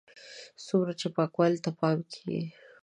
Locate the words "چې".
0.99-1.07